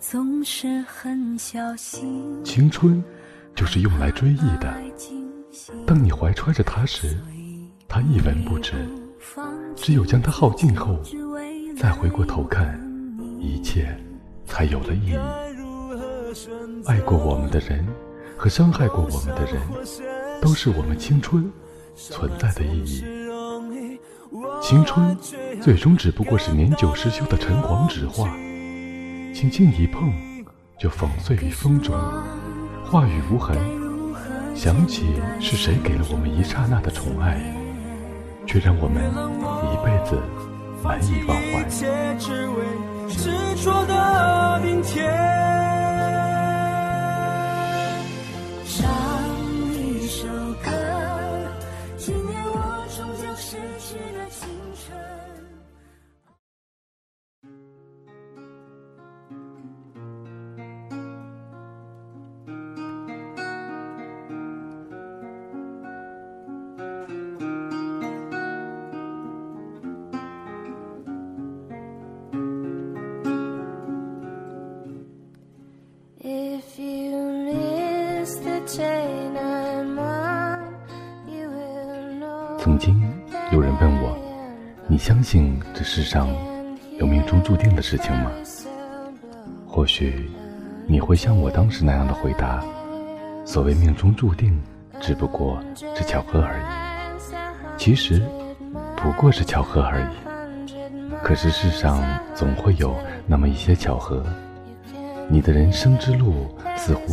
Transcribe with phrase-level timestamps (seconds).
[0.00, 2.44] 总是很小心。
[2.44, 3.02] 青春，
[3.54, 4.72] 就是用来追忆的。
[5.86, 7.18] 当你怀揣着它时，
[7.88, 8.74] 它一文不值；
[9.74, 11.00] 只有将它耗尽后，
[11.76, 12.80] 再回过头看，
[13.40, 13.88] 一切
[14.46, 15.18] 才有了意义。
[16.86, 17.84] 爱过我们的人
[18.36, 19.60] 和伤害过我们的人，
[20.40, 21.50] 都是我们青春
[21.96, 23.04] 存在的意义。
[24.62, 25.16] 青春，
[25.60, 28.32] 最终只不过是年久失修的陈黄纸画。
[29.38, 30.12] 轻轻一碰，
[30.80, 31.94] 就粉碎于风中，
[32.84, 33.56] 话语无痕。
[34.52, 37.40] 想起是谁给了我们一刹那的宠爱，
[38.48, 40.20] 却让我们一辈子
[40.82, 41.62] 难以忘怀。
[43.08, 43.30] 执
[43.62, 45.08] 着的明天
[82.78, 83.12] 曾经
[83.50, 84.16] 有人问我
[84.86, 86.28] ：“你相信这世上
[87.00, 88.30] 有命中注定的事情吗？”
[89.66, 90.30] 或许
[90.86, 92.62] 你会像我当时那样的回答
[93.44, 94.56] ：“所谓命中注定，
[95.00, 95.58] 只不过
[95.96, 96.62] 是巧合而已。
[97.76, 98.22] 其实
[98.96, 101.14] 不过是巧合而已。
[101.20, 102.00] 可是世上
[102.32, 102.94] 总会有
[103.26, 104.24] 那么一些巧合，
[105.28, 106.46] 你的人生之路
[106.76, 107.12] 似乎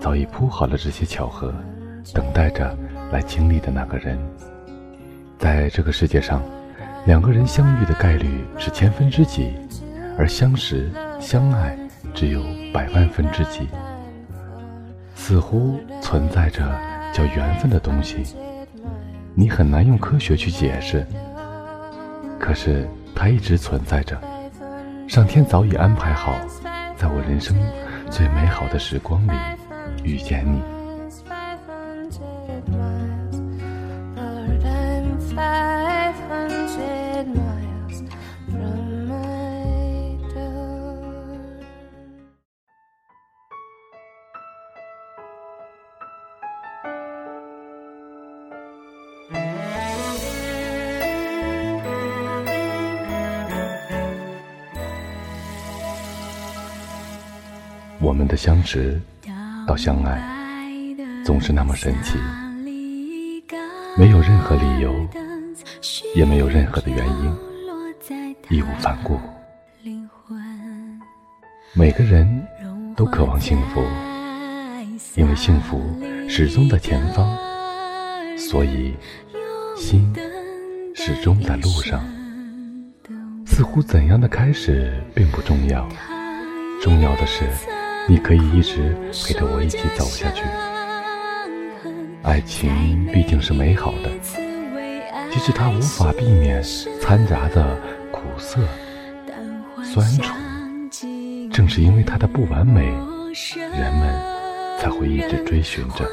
[0.00, 1.54] 早已铺好了这些巧合，
[2.12, 2.76] 等待着
[3.12, 4.18] 来经历的那个人。”
[5.38, 6.42] 在这个世界上，
[7.06, 9.52] 两个人相遇的概率是千分之几，
[10.18, 10.90] 而相识、
[11.20, 11.76] 相爱
[12.14, 13.68] 只有百万分之几。
[15.14, 16.60] 似乎存在着
[17.12, 18.36] 叫缘分的东西，
[19.34, 21.06] 你很难用科学去解释。
[22.38, 24.20] 可是它一直存在着，
[25.08, 26.34] 上天早已安排好，
[26.96, 27.56] 在我人生
[28.10, 29.32] 最美好的时光里
[30.02, 30.62] 遇见你。
[58.34, 59.00] 的相识
[59.64, 60.20] 到相爱，
[61.24, 62.18] 总是那么神奇，
[63.96, 64.92] 没有任何理由，
[66.16, 67.36] 也没有任何的原因，
[68.50, 69.20] 义无反顾。
[71.74, 72.44] 每个人
[72.96, 73.84] 都渴望幸福，
[75.14, 75.80] 因为幸福
[76.28, 77.38] 始终在前方，
[78.36, 78.96] 所以
[79.76, 80.12] 心
[80.96, 82.04] 始终在路上。
[83.46, 85.88] 似乎怎样的开始并不重要，
[86.82, 87.44] 重要的是。
[88.06, 90.42] 你可以一直陪着我一起走下去。
[92.22, 94.10] 爱情毕竟是美好的，
[95.30, 96.62] 即使它无法避免
[97.00, 97.78] 掺杂的
[98.10, 98.60] 苦涩、
[99.82, 100.34] 酸楚。
[101.52, 102.86] 正是因为它的不完美，
[103.56, 104.20] 人们
[104.80, 106.08] 才会一直追寻着。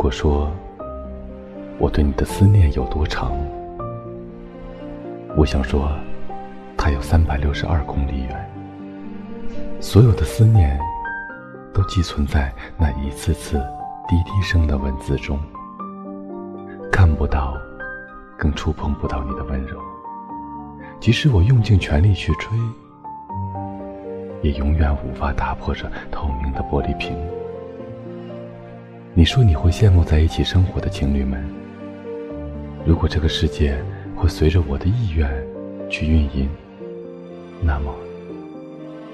[0.00, 0.50] 如果说
[1.78, 3.36] 我对你的思念有多长，
[5.36, 5.92] 我想说，
[6.74, 8.50] 它有三百六十二公里远。
[9.78, 10.80] 所有的思念
[11.74, 13.58] 都寄存在那一次次
[14.08, 15.38] 滴滴声的文字中，
[16.90, 17.54] 看不到，
[18.38, 19.78] 更触碰不到你的温柔。
[20.98, 22.58] 即使我用尽全力去追，
[24.40, 27.14] 也永远无法打破这透明的玻璃瓶。
[29.20, 31.44] 你说你会羡慕在一起生活的情侣们。
[32.86, 33.76] 如果这个世界
[34.16, 35.30] 会随着我的意愿
[35.90, 36.48] 去运营，
[37.60, 37.94] 那么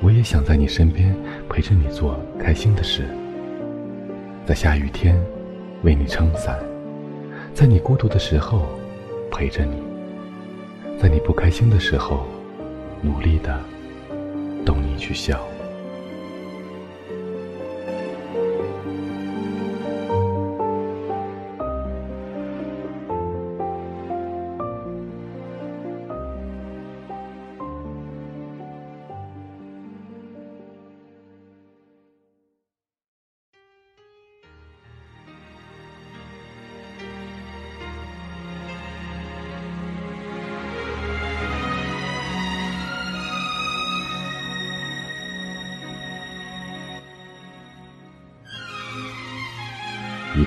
[0.00, 1.14] 我也想在你身边
[1.50, 3.04] 陪着你做开心的事，
[4.46, 5.22] 在下雨天
[5.82, 6.58] 为你撑伞，
[7.52, 8.70] 在你孤独的时候
[9.30, 9.82] 陪着你，
[10.98, 12.26] 在你不开心的时候
[13.02, 13.54] 努力的
[14.64, 15.38] 逗你去笑。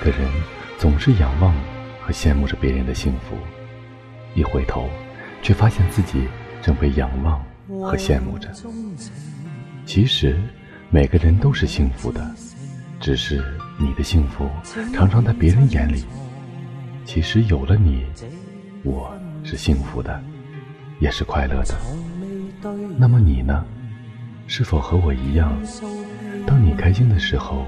[0.03, 0.29] 的人
[0.77, 1.55] 总是仰望
[2.01, 3.37] 和羡慕着别人的幸福，
[4.35, 4.89] 一回头，
[5.41, 6.27] 却发现自己
[6.61, 7.41] 正被仰望
[7.81, 8.51] 和羡慕着。
[9.85, 10.37] 其实，
[10.89, 12.35] 每个人都是幸福的，
[12.99, 13.41] 只是
[13.79, 14.49] 你的幸福
[14.93, 16.03] 常常在别人眼里。
[17.05, 18.05] 其实有了你，
[18.83, 20.21] 我是幸福的，
[20.99, 21.77] 也是快乐的。
[22.97, 23.63] 那么你呢？
[24.47, 25.57] 是否和我一样？
[26.45, 27.65] 当你开心的时候？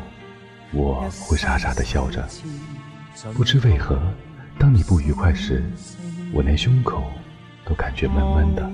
[0.72, 2.28] 我会傻傻的笑着，
[3.34, 3.98] 不知为何，
[4.60, 5.64] 当你不愉快时，
[6.34, 7.04] 我连胸口
[7.64, 8.70] 都感觉闷闷的。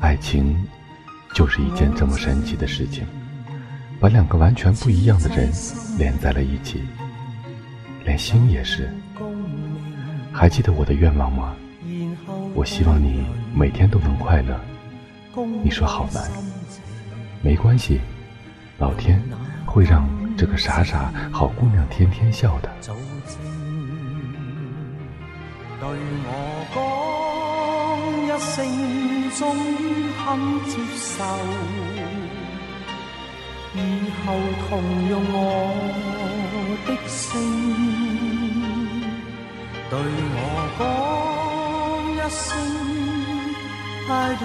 [0.00, 0.54] 爱情
[1.34, 3.06] 就是一件这么神奇的事情，
[3.98, 5.50] 把两个完全不一样的人
[5.96, 6.82] 连在了一起，
[8.04, 8.92] 连心也是。
[10.32, 11.54] 还记得我的愿望吗？
[12.54, 14.60] 我希望你每天都能快乐。
[15.62, 16.30] 你说好难，
[17.42, 18.00] 没关系，
[18.78, 19.22] 老天
[19.64, 20.06] 会让。
[20.36, 22.70] 这个傻傻好姑娘天天笑的。
[25.80, 25.88] 对
[26.24, 26.30] 我
[26.74, 26.78] 讲
[28.26, 28.54] 一声，
[29.38, 29.80] 终于
[30.16, 30.24] 肯
[30.68, 31.24] 接受，
[33.74, 33.76] 以
[34.24, 34.24] 后
[34.68, 34.70] 同
[35.08, 35.36] 用我
[36.86, 37.20] 的姓。
[39.90, 39.94] 对
[40.34, 40.36] 我
[40.78, 40.80] 讲
[42.14, 42.42] 一声
[44.08, 44.44] ，I do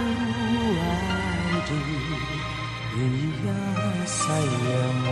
[0.82, 0.86] I
[1.68, 1.72] do，
[2.98, 3.46] 愿意一
[4.06, 4.76] 世让
[5.06, 5.10] 我。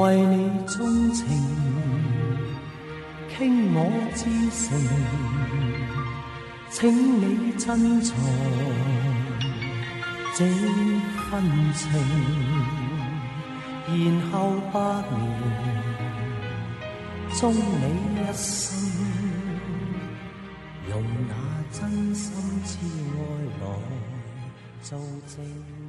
[0.00, 1.26] 为你钟情，
[3.28, 3.78] 倾我
[4.14, 4.20] 至
[4.56, 4.66] 诚，
[6.70, 6.80] 请
[7.20, 8.16] 你珍藏
[10.34, 10.38] 这
[11.28, 11.30] 份
[11.74, 11.80] 情，
[13.88, 13.92] 然
[14.30, 14.32] 后
[14.72, 14.74] 百
[15.10, 15.20] 年
[17.38, 17.60] 终你
[18.16, 18.78] 一生，
[20.88, 20.92] 用
[21.28, 21.30] 那
[21.70, 21.78] 真
[22.14, 22.24] 心
[22.64, 22.68] 痴
[23.18, 23.18] 爱
[23.60, 23.62] 来
[24.82, 24.88] 做
[25.26, 25.79] 证。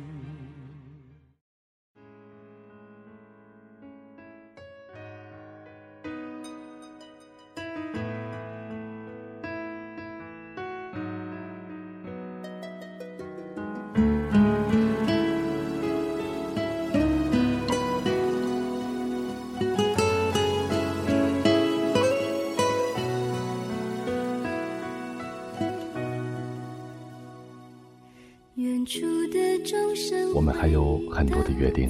[30.34, 31.90] 我们还有很多的约定。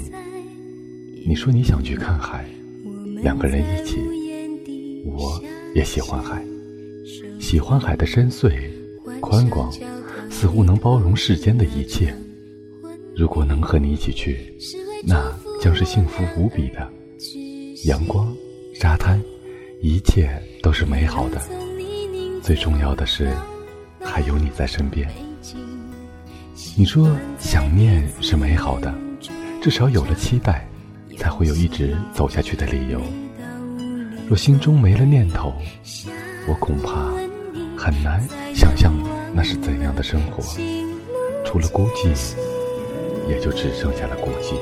[1.25, 2.45] 你说你想去看海，
[3.21, 3.97] 两个人一起。
[5.05, 5.41] 我
[5.73, 6.43] 也喜欢海，
[7.39, 8.51] 喜欢海的深邃、
[9.19, 9.71] 宽广，
[10.29, 12.13] 似乎能包容世间的一切。
[13.15, 14.53] 如果能和你一起去，
[15.03, 16.87] 那将是幸福无比的。
[17.85, 18.33] 阳光、
[18.75, 19.21] 沙滩，
[19.81, 21.41] 一切都是美好的。
[22.41, 23.31] 最重要的是，
[23.99, 25.09] 还有你在身边。
[26.77, 28.93] 你说想念是美好的，
[29.61, 30.65] 至少有了期待，
[31.17, 33.01] 才会有一直走下去的理由。
[34.27, 35.53] 若心中没了念头，
[36.47, 37.11] 我恐怕
[37.77, 38.25] 很难
[38.55, 38.93] 想象
[39.33, 40.41] 那是怎样的生活。
[41.45, 42.35] 除了孤寂，
[43.27, 44.55] 也就只剩下了孤寂。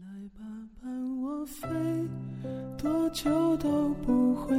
[0.00, 0.44] 来吧，
[0.80, 1.68] 伴我飞，
[2.76, 4.54] 多久都不会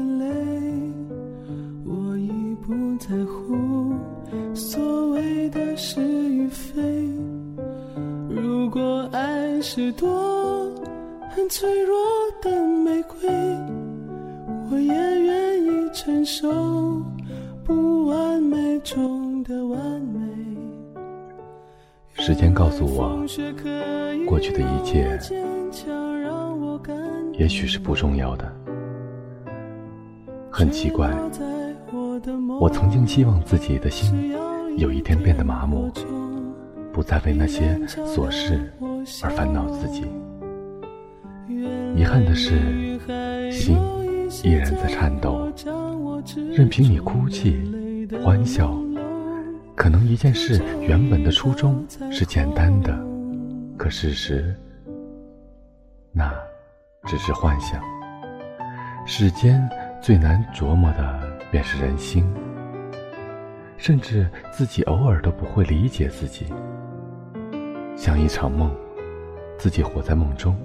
[9.81, 10.69] 是朵
[11.29, 11.95] 很脆弱
[12.41, 13.17] 的玫瑰，
[14.69, 16.51] 我也愿意承受
[17.63, 20.19] 不完美中的完美。
[22.11, 23.25] 时间告诉我，
[24.27, 25.17] 过去的一切。
[27.37, 28.53] 也许是不重要的。
[30.51, 31.09] 很奇怪，
[32.59, 34.35] 我曾经希望自己的心
[34.75, 35.89] 有一天变得麻木，
[36.91, 38.73] 不再为那些琐事
[39.23, 40.05] 而烦恼自己。
[41.95, 42.99] 遗憾的是，
[43.51, 43.77] 心
[44.43, 45.51] 依然在颤抖，
[46.51, 48.77] 任凭你哭泣、欢笑。
[49.75, 52.97] 可能一件事原本的初衷是简单的，
[53.77, 54.55] 可事实，
[56.11, 56.33] 那。
[57.05, 57.81] 只是幻想。
[59.05, 59.67] 世间
[60.01, 62.29] 最难琢磨的便是人心，
[63.77, 66.45] 甚至自己偶尔都不会理解自己。
[67.95, 68.69] 像一场梦，
[69.59, 70.55] 自己活在梦中，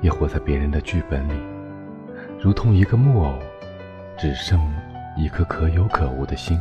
[0.00, 1.32] 也活在别人的剧本里，
[2.40, 3.34] 如同一个木偶，
[4.16, 4.72] 只剩
[5.16, 6.56] 一颗可有可无的心。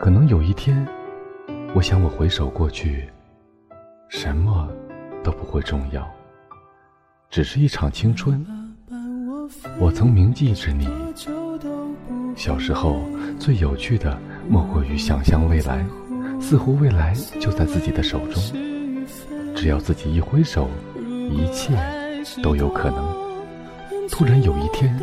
[0.00, 0.86] 可能有一天，
[1.74, 3.08] 我想我回首过去，
[4.08, 4.68] 什么
[5.24, 6.08] 都不会重要。
[7.28, 8.46] 只是一场青春，
[9.80, 10.88] 我曾铭记着你。
[12.36, 13.02] 小时候
[13.40, 14.16] 最有趣的
[14.48, 15.84] 莫过于想象未来，
[16.40, 18.40] 似乎未来就在自己的手中，
[19.54, 20.68] 只要自己一挥手，
[21.30, 21.72] 一切
[22.42, 23.14] 都有可能。
[24.10, 24.94] 突然有一天，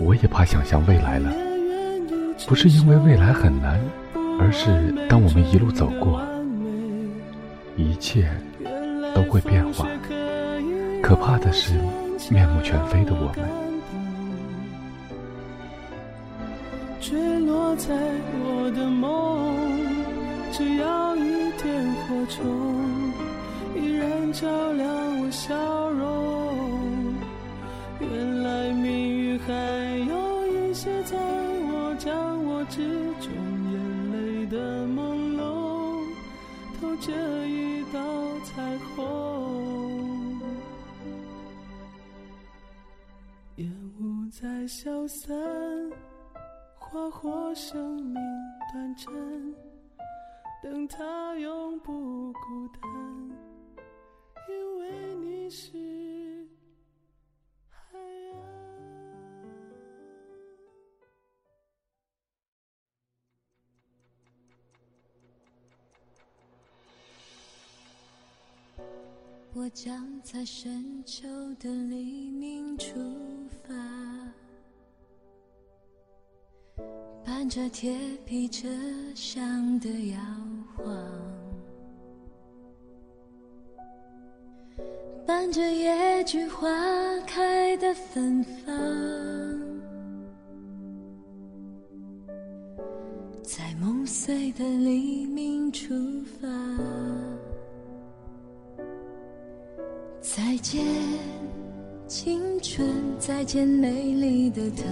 [0.00, 1.32] 我也怕想象未来了，
[2.46, 3.80] 不是因为未来很难，
[4.38, 6.20] 而是当我们一路走过，
[7.76, 8.28] 一切
[9.14, 9.86] 都会变化。
[11.02, 11.74] 可怕的是，
[12.30, 13.48] 面目全非的我们。
[17.00, 17.94] 坠落在
[18.44, 19.56] 我的梦，
[20.52, 21.22] 只要一
[21.62, 22.44] 点火种，
[23.98, 27.14] 然照亮我笑容。
[28.00, 29.52] 原来命运还
[30.06, 32.76] 有一些在我掌握之
[33.20, 33.32] 中，
[33.72, 33.74] 眼
[34.12, 35.40] 泪的朦胧，
[36.80, 37.12] 透着
[37.46, 37.98] 一道
[38.44, 40.38] 彩虹。
[43.56, 45.36] 烟雾在消散，
[46.78, 48.14] 花火生命
[48.72, 49.12] 短暂，
[50.62, 52.87] 等它永不孤单，
[69.58, 71.26] 我将在深秋
[71.58, 72.94] 的黎明出
[73.66, 73.74] 发。
[77.24, 78.68] 伴着铁皮车
[79.16, 80.20] 厢的摇
[80.76, 80.86] 晃，
[85.26, 86.68] 伴着野菊花
[87.26, 88.72] 开的芬芳，
[93.42, 96.46] 在梦碎的黎明出发。
[100.58, 100.84] 见，
[102.06, 102.88] 青春，
[103.18, 104.84] 再见美丽的疼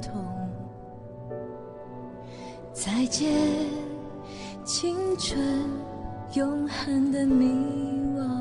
[0.00, 0.24] 痛。
[2.72, 3.30] 再见，
[4.64, 5.38] 青春，
[6.34, 7.44] 永恒的迷
[8.16, 8.40] 惘。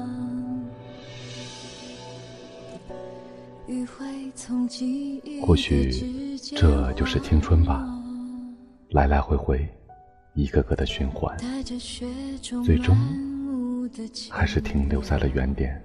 [5.46, 7.86] 或许这就是青春吧，
[8.90, 9.68] 来来回回，
[10.34, 11.38] 一个个的循环，
[12.66, 12.98] 最终
[14.30, 15.80] 还是停留在了原点。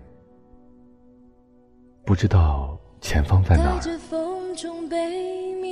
[2.04, 3.80] 不知道前方在哪儿，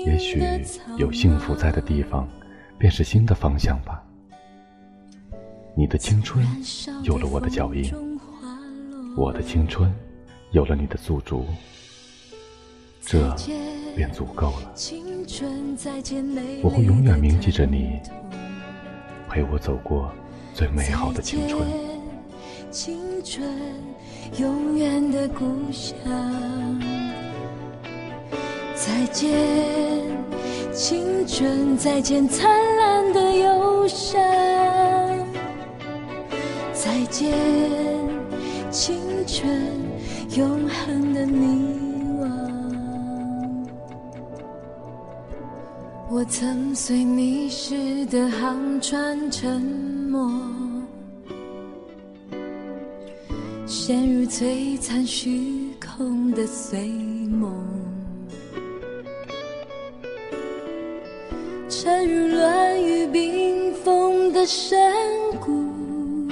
[0.06, 0.42] 也许
[0.96, 2.28] 有幸福在的地方。
[2.82, 4.02] 便是新的方向吧。
[5.76, 6.44] 你的青春
[7.04, 7.94] 有了我的脚印，
[9.16, 9.94] 我的青春
[10.50, 11.46] 有了你的驻足，
[13.00, 13.32] 这
[13.94, 14.74] 便足够了。
[16.60, 18.00] 我会永远铭记着你，
[19.28, 20.10] 陪我走过
[20.52, 21.64] 最美好的青春。
[22.72, 23.46] 青春，
[24.38, 25.94] 永远的故乡。
[28.74, 29.30] 再见。
[30.72, 34.18] 青春，再见灿烂的忧伤。
[36.72, 37.30] 再见，
[38.70, 39.52] 青春，
[40.34, 41.76] 永恒的迷
[42.22, 42.26] 惘。
[46.10, 50.18] 我曾随迷失的航船沉没，
[53.92, 56.88] 陷入璀璨虚空的碎
[57.28, 57.52] 梦。
[61.68, 64.80] 沉入乱雨冰封的深
[65.38, 66.26] 谷，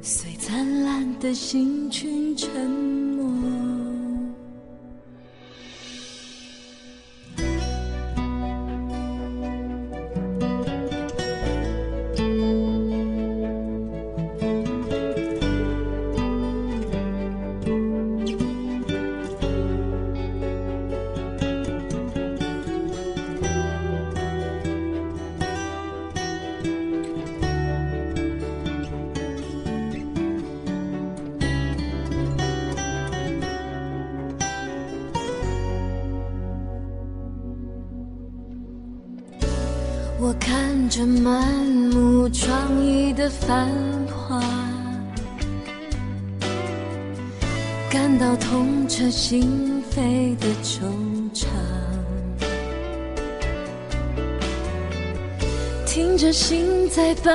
[0.00, 3.11] 随灿烂的星群沉
[40.24, 43.68] 我看着满目疮痍的繁
[44.06, 44.40] 华，
[47.90, 50.84] 感到痛彻心扉的惆
[51.34, 51.46] 怅，
[55.84, 57.32] 听着心在爆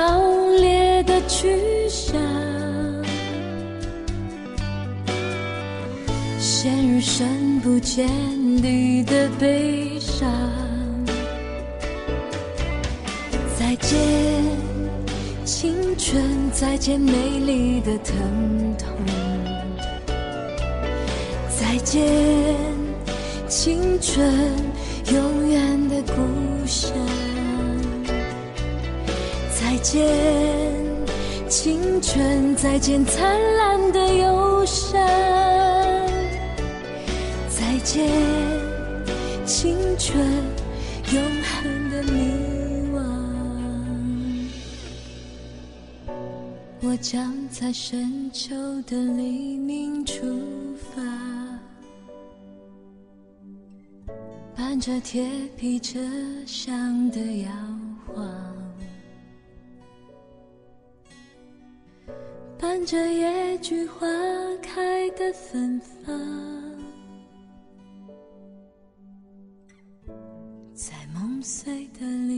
[0.58, 1.58] 裂的去
[1.90, 2.18] 向，
[6.38, 8.08] 陷入深不见
[8.62, 10.57] 底的悲伤。
[13.68, 13.98] 再见，
[15.44, 18.88] 青春，再见美丽的疼痛。
[21.50, 22.02] 再见，
[23.46, 24.26] 青春，
[25.12, 26.90] 永远的故乡。
[29.60, 30.02] 再见，
[31.50, 34.98] 青春，再见灿烂的忧伤。
[37.50, 38.08] 再见，
[39.44, 40.24] 青春，
[46.90, 48.54] 我将在深秋
[48.86, 50.24] 的黎明出
[50.78, 51.02] 发，
[54.56, 56.00] 伴着铁皮车
[56.46, 57.52] 厢的摇
[58.06, 58.26] 晃，
[62.58, 64.06] 伴着野菊花
[64.62, 66.18] 开的芬芳，
[70.72, 72.37] 在梦碎的黎明出发。